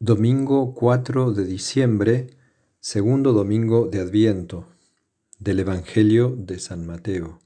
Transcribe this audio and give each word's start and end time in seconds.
Domingo 0.00 0.74
4 0.74 1.32
de 1.32 1.44
diciembre, 1.44 2.28
segundo 2.78 3.32
domingo 3.32 3.88
de 3.88 3.98
Adviento, 3.98 4.68
del 5.40 5.58
Evangelio 5.58 6.36
de 6.38 6.60
San 6.60 6.86
Mateo. 6.86 7.40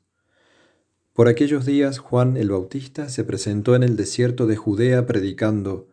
Por 1.15 1.29
aquellos 1.29 1.65
días 1.65 1.99
Juan 1.99 2.37
el 2.37 2.51
Bautista 2.51 3.09
se 3.09 3.25
presentó 3.25 3.75
en 3.75 3.83
el 3.83 3.97
desierto 3.97 4.47
de 4.47 4.57
Judea 4.57 5.07
predicando, 5.07 5.89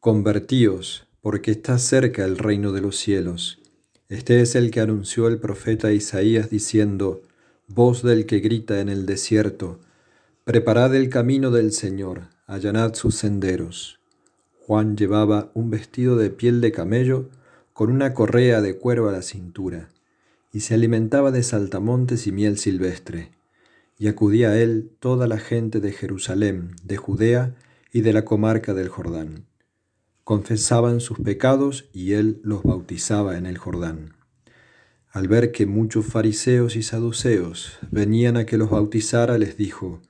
Convertíos, 0.00 1.06
porque 1.20 1.52
está 1.52 1.78
cerca 1.78 2.24
el 2.24 2.36
reino 2.36 2.72
de 2.72 2.80
los 2.80 2.96
cielos. 2.96 3.60
Este 4.08 4.40
es 4.40 4.56
el 4.56 4.72
que 4.72 4.80
anunció 4.80 5.28
el 5.28 5.38
profeta 5.38 5.92
Isaías 5.92 6.50
diciendo, 6.50 7.22
Voz 7.68 8.02
del 8.02 8.26
que 8.26 8.40
grita 8.40 8.80
en 8.80 8.88
el 8.88 9.06
desierto, 9.06 9.78
Preparad 10.42 10.96
el 10.96 11.10
camino 11.10 11.52
del 11.52 11.70
Señor, 11.70 12.22
allanad 12.48 12.94
sus 12.94 13.14
senderos. 13.14 14.01
Juan 14.66 14.96
llevaba 14.96 15.50
un 15.54 15.70
vestido 15.70 16.16
de 16.16 16.30
piel 16.30 16.60
de 16.60 16.70
camello 16.70 17.28
con 17.72 17.90
una 17.90 18.14
correa 18.14 18.60
de 18.60 18.78
cuero 18.78 19.08
a 19.08 19.12
la 19.12 19.22
cintura, 19.22 19.88
y 20.52 20.60
se 20.60 20.74
alimentaba 20.74 21.32
de 21.32 21.42
saltamontes 21.42 22.28
y 22.28 22.32
miel 22.32 22.58
silvestre. 22.58 23.32
Y 23.98 24.06
acudía 24.06 24.50
a 24.50 24.58
él 24.60 24.90
toda 25.00 25.26
la 25.26 25.38
gente 25.38 25.80
de 25.80 25.90
Jerusalén, 25.92 26.76
de 26.84 26.96
Judea 26.96 27.56
y 27.92 28.02
de 28.02 28.12
la 28.12 28.24
comarca 28.24 28.72
del 28.72 28.88
Jordán. 28.88 29.46
Confesaban 30.22 31.00
sus 31.00 31.18
pecados 31.18 31.88
y 31.92 32.12
él 32.12 32.40
los 32.44 32.62
bautizaba 32.62 33.36
en 33.36 33.46
el 33.46 33.58
Jordán. 33.58 34.14
Al 35.10 35.26
ver 35.26 35.50
que 35.50 35.66
muchos 35.66 36.06
fariseos 36.06 36.76
y 36.76 36.82
saduceos 36.82 37.78
venían 37.90 38.36
a 38.36 38.46
que 38.46 38.58
los 38.58 38.70
bautizara, 38.70 39.38
les 39.38 39.56
dijo, 39.56 40.00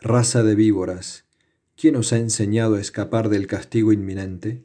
Raza 0.00 0.44
de 0.44 0.54
víboras, 0.54 1.24
¿Quién 1.80 1.94
os 1.94 2.12
ha 2.12 2.18
enseñado 2.18 2.74
a 2.74 2.80
escapar 2.80 3.28
del 3.28 3.46
castigo 3.46 3.92
inminente? 3.92 4.64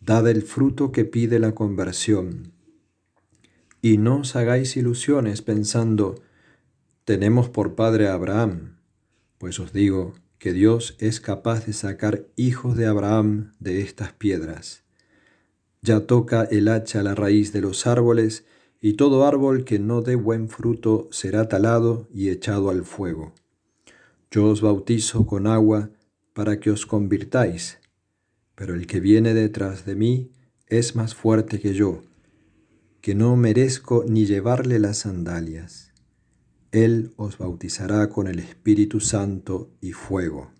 Dad 0.00 0.26
el 0.26 0.42
fruto 0.42 0.90
que 0.90 1.04
pide 1.04 1.38
la 1.38 1.54
conversión. 1.54 2.50
Y 3.80 3.96
no 3.96 4.16
os 4.16 4.34
hagáis 4.34 4.76
ilusiones 4.76 5.40
pensando, 5.40 6.16
tenemos 7.04 7.48
por 7.48 7.76
padre 7.76 8.08
a 8.08 8.14
Abraham, 8.14 8.78
pues 9.38 9.60
os 9.60 9.72
digo 9.72 10.14
que 10.38 10.52
Dios 10.52 10.96
es 10.98 11.20
capaz 11.20 11.64
de 11.66 11.74
sacar 11.74 12.26
hijos 12.34 12.76
de 12.76 12.86
Abraham 12.86 13.52
de 13.60 13.80
estas 13.80 14.12
piedras. 14.12 14.82
Ya 15.80 16.08
toca 16.08 16.42
el 16.42 16.66
hacha 16.66 17.04
la 17.04 17.14
raíz 17.14 17.52
de 17.52 17.60
los 17.60 17.86
árboles, 17.86 18.46
y 18.80 18.94
todo 18.94 19.28
árbol 19.28 19.64
que 19.64 19.78
no 19.78 20.02
dé 20.02 20.16
buen 20.16 20.48
fruto 20.48 21.06
será 21.12 21.46
talado 21.46 22.08
y 22.12 22.30
echado 22.30 22.68
al 22.68 22.84
fuego. 22.84 23.32
Yo 24.32 24.46
os 24.46 24.60
bautizo 24.60 25.24
con 25.24 25.46
agua, 25.46 25.90
para 26.32 26.60
que 26.60 26.70
os 26.70 26.86
convirtáis, 26.86 27.78
pero 28.54 28.74
el 28.74 28.86
que 28.86 29.00
viene 29.00 29.34
detrás 29.34 29.84
de 29.84 29.94
mí 29.94 30.30
es 30.66 30.96
más 30.96 31.14
fuerte 31.14 31.60
que 31.60 31.74
yo, 31.74 32.02
que 33.00 33.14
no 33.14 33.36
merezco 33.36 34.04
ni 34.08 34.26
llevarle 34.26 34.78
las 34.78 34.98
sandalias. 34.98 35.92
Él 36.70 37.12
os 37.16 37.36
bautizará 37.36 38.08
con 38.08 38.28
el 38.28 38.38
Espíritu 38.38 39.00
Santo 39.00 39.70
y 39.80 39.92
fuego. 39.92 40.50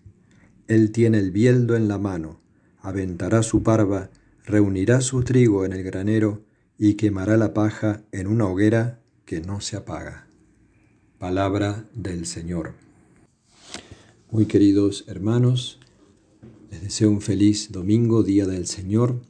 Él 0.67 0.91
tiene 0.91 1.17
el 1.17 1.31
bieldo 1.31 1.75
en 1.75 1.87
la 1.87 1.97
mano, 1.97 2.39
aventará 2.79 3.41
su 3.41 3.63
parva, 3.63 4.11
reunirá 4.45 5.01
su 5.01 5.23
trigo 5.23 5.65
en 5.65 5.73
el 5.73 5.83
granero 5.83 6.43
y 6.77 6.95
quemará 6.95 7.37
la 7.37 7.53
paja 7.53 8.03
en 8.11 8.27
una 8.27 8.45
hoguera 8.45 8.99
que 9.25 9.41
no 9.41 9.61
se 9.61 9.77
apaga. 9.77 10.27
Palabra 11.17 11.85
del 11.93 12.25
Señor. 12.25 12.82
Muy 14.33 14.47
queridos 14.47 15.03
hermanos, 15.05 15.77
les 16.71 16.81
deseo 16.81 17.11
un 17.11 17.21
feliz 17.21 17.71
domingo, 17.71 18.23
día 18.23 18.47
del 18.47 18.65
Señor, 18.65 19.21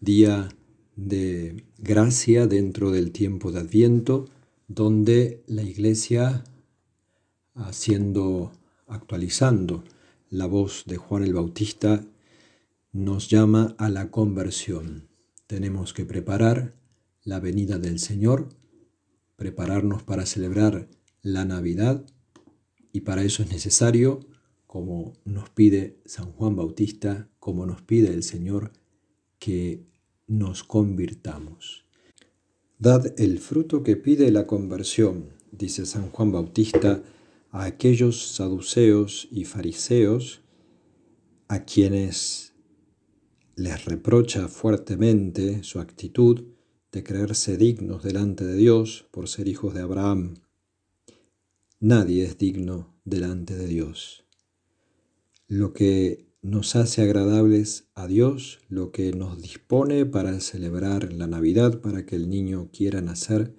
día 0.00 0.48
de 0.96 1.62
gracia 1.76 2.46
dentro 2.46 2.90
del 2.90 3.12
tiempo 3.12 3.52
de 3.52 3.60
Adviento, 3.60 4.24
donde 4.66 5.42
la 5.46 5.62
Iglesia, 5.62 6.42
haciendo, 7.54 8.50
actualizando 8.86 9.84
la 10.30 10.46
voz 10.46 10.84
de 10.86 10.96
Juan 10.96 11.24
el 11.24 11.34
Bautista, 11.34 12.06
nos 12.92 13.28
llama 13.28 13.74
a 13.76 13.90
la 13.90 14.10
conversión. 14.10 15.10
Tenemos 15.46 15.92
que 15.92 16.06
preparar 16.06 16.74
la 17.24 17.40
venida 17.40 17.76
del 17.76 17.98
Señor, 17.98 18.48
prepararnos 19.36 20.02
para 20.02 20.24
celebrar 20.24 20.88
la 21.20 21.44
Navidad 21.44 22.06
y 22.90 23.02
para 23.02 23.22
eso 23.22 23.42
es 23.42 23.50
necesario 23.50 24.20
como 24.76 25.14
nos 25.24 25.48
pide 25.48 26.02
San 26.04 26.32
Juan 26.32 26.54
Bautista, 26.54 27.30
como 27.38 27.64
nos 27.64 27.80
pide 27.80 28.12
el 28.12 28.22
Señor, 28.22 28.72
que 29.38 29.86
nos 30.26 30.64
convirtamos. 30.64 31.86
Dad 32.78 33.18
el 33.18 33.38
fruto 33.38 33.82
que 33.82 33.96
pide 33.96 34.30
la 34.30 34.46
conversión, 34.46 35.30
dice 35.50 35.86
San 35.86 36.10
Juan 36.10 36.30
Bautista, 36.30 37.02
a 37.52 37.64
aquellos 37.64 38.34
saduceos 38.34 39.28
y 39.30 39.46
fariseos 39.46 40.42
a 41.48 41.64
quienes 41.64 42.52
les 43.54 43.82
reprocha 43.86 44.46
fuertemente 44.46 45.62
su 45.62 45.80
actitud 45.80 46.44
de 46.92 47.02
creerse 47.02 47.56
dignos 47.56 48.02
delante 48.02 48.44
de 48.44 48.56
Dios 48.56 49.06
por 49.10 49.26
ser 49.26 49.48
hijos 49.48 49.72
de 49.72 49.80
Abraham. 49.80 50.34
Nadie 51.80 52.24
es 52.24 52.36
digno 52.36 52.94
delante 53.06 53.56
de 53.56 53.68
Dios 53.68 54.25
lo 55.48 55.72
que 55.72 56.26
nos 56.42 56.76
hace 56.76 57.02
agradables 57.02 57.88
a 57.94 58.06
Dios, 58.06 58.60
lo 58.68 58.92
que 58.92 59.12
nos 59.12 59.40
dispone 59.40 60.06
para 60.06 60.40
celebrar 60.40 61.12
la 61.12 61.26
Navidad, 61.26 61.80
para 61.80 62.06
que 62.06 62.16
el 62.16 62.28
niño 62.28 62.70
quiera 62.72 63.00
nacer 63.00 63.54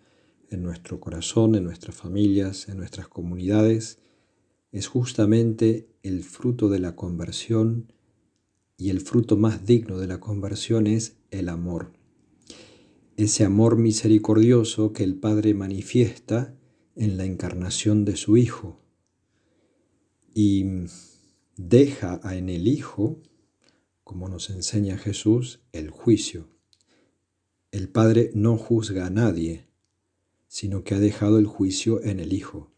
en 0.50 0.64
nuestro 0.64 1.00
corazón, 1.00 1.56
en 1.56 1.64
nuestras 1.64 1.96
familias, 1.96 2.70
en 2.70 2.78
nuestras 2.78 3.08
comunidades, 3.08 4.00
es 4.72 4.88
justamente 4.88 5.90
el 6.04 6.24
fruto 6.24 6.70
de 6.70 6.80
la 6.80 6.96
conversión 6.96 7.92
y 8.78 8.90
el 8.90 9.02
fruto 9.02 9.38
más 9.38 9.66
digno 9.66 9.98
de 9.98 10.08
la 10.08 10.20
conversión 10.20 10.88
es 10.88 11.18
el 11.32 11.50
amor. 11.50 11.94
Ese 13.16 13.44
amor 13.44 13.78
misericordioso 13.78 14.94
que 14.94 15.04
el 15.04 15.16
Padre 15.16 15.54
manifiesta 15.54 16.56
en 16.96 17.18
la 17.18 17.26
encarnación 17.26 18.06
de 18.06 18.16
su 18.16 18.38
Hijo. 18.38 18.80
Y 20.34 20.66
deja 21.58 22.22
en 22.24 22.50
el 22.50 22.68
Hijo, 22.68 23.22
como 24.04 24.30
nos 24.30 24.50
enseña 24.50 24.98
Jesús, 24.98 25.60
el 25.74 25.90
juicio. 25.90 26.48
El 27.72 27.90
Padre 27.90 28.32
no 28.34 28.58
juzga 28.58 29.08
a 29.08 29.10
nadie, 29.10 29.68
sino 30.48 30.84
que 30.84 30.96
ha 30.96 31.00
dejado 31.00 31.40
el 31.40 31.48
juicio 31.48 32.02
en 32.04 32.20
el 32.20 32.32
Hijo. 32.32 32.72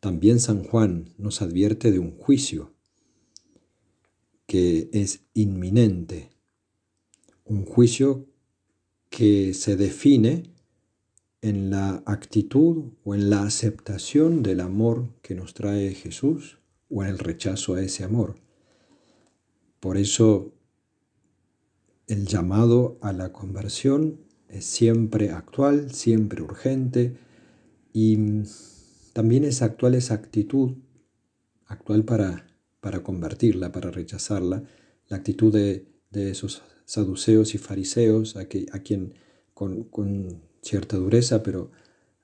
También 0.00 0.40
San 0.40 0.64
Juan 0.64 1.14
nos 1.18 1.42
advierte 1.42 1.92
de 1.92 1.98
un 1.98 2.16
juicio 2.16 2.74
que 4.46 4.88
es 4.92 5.20
inminente, 5.34 6.30
un 7.44 7.64
juicio 7.64 8.26
que 9.10 9.54
se 9.54 9.76
define 9.76 10.54
en 11.42 11.70
la 11.70 12.02
actitud 12.06 12.92
o 13.04 13.14
en 13.14 13.30
la 13.30 13.42
aceptación 13.42 14.42
del 14.42 14.60
amor 14.60 15.08
que 15.22 15.34
nos 15.34 15.54
trae 15.54 15.94
Jesús 15.94 16.58
o 16.88 17.02
en 17.02 17.10
el 17.10 17.18
rechazo 17.18 17.74
a 17.74 17.82
ese 17.82 18.04
amor. 18.04 18.36
Por 19.80 19.96
eso 19.96 20.52
el 22.06 22.26
llamado 22.26 22.98
a 23.02 23.12
la 23.12 23.32
conversión 23.32 24.20
es 24.48 24.64
siempre 24.64 25.30
actual, 25.30 25.92
siempre 25.92 26.42
urgente 26.42 27.16
y 27.92 28.42
también 29.12 29.44
es 29.44 29.62
actual 29.62 29.94
esa 29.94 30.14
actitud, 30.14 30.72
actual 31.66 32.04
para, 32.04 32.46
para 32.80 33.02
convertirla, 33.02 33.72
para 33.72 33.90
rechazarla, 33.90 34.64
la 35.08 35.16
actitud 35.16 35.52
de, 35.52 35.86
esos 36.12 36.62
saduceos 36.86 37.54
y 37.54 37.58
fariseos, 37.58 38.36
a, 38.36 38.48
que, 38.48 38.66
a 38.72 38.78
quien 38.78 39.14
con, 39.52 39.84
con, 39.84 40.42
cierta 40.62 40.96
dureza, 40.96 41.42
pero 41.42 41.70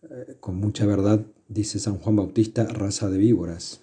eh, 0.03 0.37
con 0.41 0.57
mucha 0.57 0.87
verdad, 0.87 1.25
dice 1.49 1.79
San 1.79 1.99
Juan 1.99 2.17
Bautista, 2.17 2.65
raza 2.65 3.11
de 3.11 3.19
víboras 3.19 3.83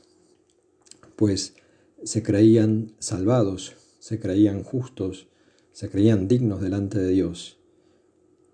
pues 1.19 1.54
se 2.01 2.24
creían 2.24 2.94
salvados, 3.00 3.75
se 4.00 4.21
creían 4.21 4.63
justos, 4.63 5.27
se 5.74 5.89
creían 5.89 6.30
dignos 6.30 6.62
delante 6.62 6.98
de 6.98 7.10
Dios. 7.10 7.57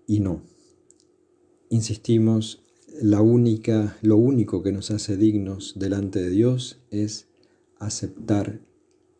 Y 0.08 0.18
no. 0.18 0.42
Insistimos, 1.70 2.64
la 3.00 3.20
única, 3.22 3.96
lo 4.02 4.16
único 4.16 4.64
que 4.64 4.72
nos 4.72 4.90
hace 4.90 5.16
dignos 5.16 5.74
delante 5.76 6.20
de 6.20 6.30
Dios 6.30 6.80
es 6.90 7.28
aceptar 7.78 8.58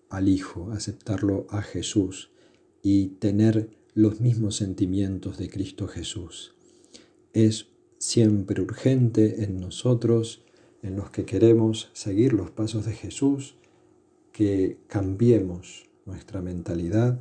al 0.08 0.28
Hijo, 0.28 0.72
aceptarlo 0.72 1.46
a 1.48 1.62
Jesús 1.62 2.32
y 2.82 3.10
tener 3.20 3.70
los 3.94 4.20
mismos 4.20 4.56
sentimientos 4.56 5.38
de 5.38 5.48
Cristo 5.48 5.86
Jesús. 5.86 6.56
Es 7.32 7.68
siempre 7.98 8.60
urgente 8.60 9.44
en 9.44 9.60
nosotros 9.60 10.42
en 10.82 10.96
los 10.96 11.10
que 11.10 11.24
queremos 11.24 11.90
seguir 11.92 12.32
los 12.32 12.50
pasos 12.50 12.86
de 12.86 12.92
Jesús, 12.92 13.56
que 14.32 14.78
cambiemos 14.88 15.86
nuestra 16.04 16.40
mentalidad 16.40 17.18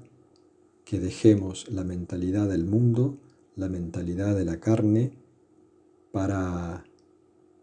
que 0.85 0.99
dejemos 0.99 1.69
la 1.69 1.83
mentalidad 1.83 2.47
del 2.47 2.63
mundo, 2.63 3.17
la 3.55 3.67
mentalidad 3.67 4.35
de 4.35 4.45
la 4.45 4.59
carne, 4.59 5.11
para 6.11 6.85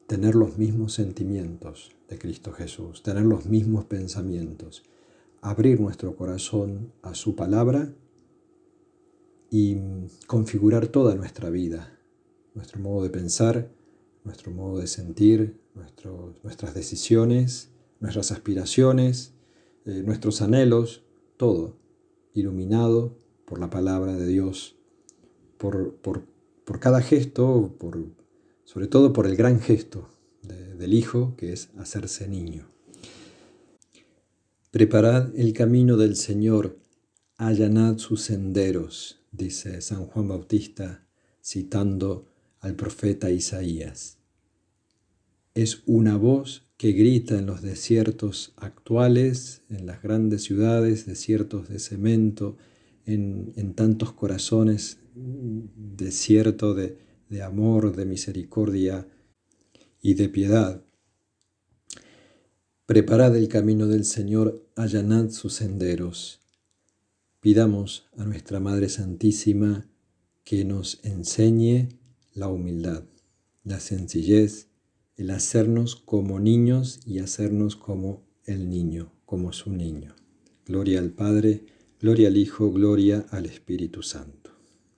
tener 0.08 0.34
los 0.34 0.58
mismos 0.58 0.92
sentimientos 0.92 1.92
de 2.08 2.18
Cristo 2.18 2.52
Jesús, 2.52 3.02
tener 3.02 3.22
los 3.22 3.46
mismos 3.46 3.84
pensamientos, 3.84 4.82
abrir 5.40 5.80
nuestro 5.80 6.16
corazón 6.16 6.92
a 7.00 7.14
su 7.14 7.34
palabra 7.36 7.94
y 9.50 9.76
configurar 10.26 10.88
toda 10.88 11.14
nuestra 11.14 11.48
vida, 11.48 11.98
nuestro 12.54 12.80
modo 12.80 13.04
de 13.04 13.10
pensar, 13.10 13.70
nuestro 14.24 14.50
modo 14.50 14.78
de 14.78 14.86
sentir, 14.88 15.60
nuestras 16.42 16.74
decisiones, 16.74 17.70
nuestras 18.00 18.32
aspiraciones, 18.32 19.34
eh, 19.84 20.02
nuestros 20.04 20.42
anhelos, 20.42 21.04
todo 21.36 21.76
iluminado 22.34 23.18
por 23.46 23.58
la 23.58 23.70
palabra 23.70 24.16
de 24.16 24.26
Dios, 24.26 24.76
por, 25.58 25.96
por, 25.96 26.26
cada 26.80 27.00
gesto, 27.00 27.74
por, 27.78 28.04
sobre 28.64 28.86
todo 28.86 29.12
por 29.12 29.26
el 29.26 29.36
gran 29.36 29.60
gesto 29.60 30.08
del 30.42 30.94
Hijo, 30.94 31.34
que 31.36 31.52
es 31.52 31.70
hacerse 31.78 32.26
niño. 32.26 32.68
Preparad 34.70 35.38
el 35.38 35.52
camino 35.52 35.96
del 35.96 36.16
Señor, 36.16 36.78
allanad 37.36 37.98
sus 37.98 38.22
senderos, 38.22 39.20
dice 39.30 39.80
San 39.80 40.06
Juan 40.06 40.28
Bautista, 40.28 41.06
citando 41.42 42.26
al 42.60 42.74
profeta 42.74 43.30
Isaías. 43.30 44.21
Es 45.54 45.82
una 45.86 46.16
voz 46.16 46.64
que 46.78 46.92
grita 46.92 47.38
en 47.38 47.46
los 47.46 47.62
desiertos 47.62 48.54
actuales, 48.56 49.62
en 49.68 49.86
las 49.86 50.02
grandes 50.02 50.44
ciudades, 50.44 51.06
desiertos 51.06 51.68
de 51.68 51.78
cemento, 51.78 52.56
en, 53.04 53.74
tantos 53.74 54.12
corazones, 54.12 54.98
desierto 55.14 56.74
de, 56.74 56.98
de 57.28 57.42
amor, 57.42 57.94
de 57.94 58.06
misericordia 58.06 59.06
y 60.00 60.14
de 60.14 60.28
piedad. 60.28 60.82
Preparad 62.86 63.36
el 63.36 63.48
camino 63.48 63.86
del 63.86 64.04
Señor, 64.04 64.66
allanad 64.74 65.30
sus 65.30 65.54
senderos. 65.54 66.40
Pidamos 67.40 68.08
a 68.16 68.24
nuestra 68.24 68.60
Madre 68.60 68.88
Santísima 68.88 69.88
que 70.44 70.64
nos 70.64 70.98
enseñe 71.04 71.88
la 72.34 72.48
humildad, 72.48 73.04
la 73.64 73.80
sencillez, 73.80 74.71
el 75.22 75.30
hacernos 75.30 75.94
como 75.94 76.40
niños 76.40 76.98
y 77.06 77.20
hacernos 77.20 77.76
como 77.76 78.24
el 78.44 78.68
niño, 78.68 79.12
como 79.24 79.52
su 79.52 79.70
niño. 79.70 80.16
Gloria 80.66 80.98
al 80.98 81.10
Padre, 81.10 81.64
gloria 82.00 82.26
al 82.26 82.36
Hijo, 82.36 82.72
gloria 82.72 83.24
al 83.30 83.46
Espíritu 83.46 84.02
Santo. 84.02 84.41